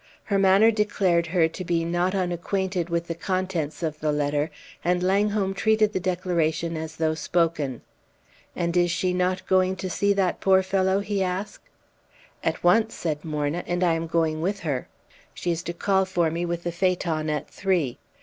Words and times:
Her 0.23 0.39
manner 0.39 0.71
declared 0.71 1.27
her 1.27 1.47
to 1.49 1.63
be 1.63 1.85
not 1.85 2.15
unacquainted 2.15 2.89
with 2.89 3.05
the 3.05 3.13
contents 3.13 3.83
of 3.83 3.99
the 3.99 4.11
letter, 4.11 4.49
and 4.83 5.03
Langholm 5.03 5.53
treated 5.53 5.93
the 5.93 5.99
declaration 5.99 6.75
as 6.75 6.95
though 6.95 7.13
spoken. 7.13 7.81
"And 8.55 8.75
is 8.75 8.89
she 8.89 9.13
not 9.13 9.45
going 9.45 9.75
to 9.75 9.91
see 9.91 10.11
that 10.13 10.41
poor 10.41 10.63
fellow?" 10.63 11.01
he 11.01 11.21
asked. 11.21 11.65
"At 12.43 12.63
once," 12.63 12.95
said 12.95 13.23
Morna, 13.23 13.63
"and 13.67 13.83
I 13.83 13.93
am 13.93 14.07
going 14.07 14.41
with 14.41 14.61
her. 14.61 14.87
She 15.35 15.51
is 15.51 15.61
to 15.61 15.71
call 15.73 16.05
for 16.05 16.31
me 16.31 16.47
with 16.47 16.63
the 16.63 16.71
phaeton 16.71 17.29
at 17.29 17.47
three." 17.47 17.99